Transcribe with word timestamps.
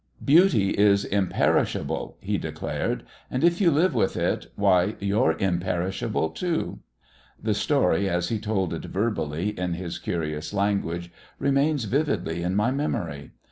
"Beauty 0.25 0.71
is 0.71 1.05
imperishable," 1.05 2.17
he 2.21 2.39
declared, 2.39 3.03
"and 3.29 3.43
if 3.43 3.61
you 3.61 3.69
live 3.69 3.93
with 3.93 4.17
it, 4.17 4.47
why, 4.55 4.95
you're 4.99 5.35
imperishable 5.37 6.31
too!" 6.31 6.79
The 7.39 7.53
story, 7.53 8.09
as 8.09 8.29
he 8.29 8.39
told 8.39 8.73
it 8.73 8.85
verbally 8.85 9.49
in 9.49 9.75
his 9.75 9.99
curious 9.99 10.55
language, 10.55 11.11
remains 11.37 11.83
vividly 11.83 12.41
in 12.41 12.55
my 12.55 12.71
memory. 12.71 13.33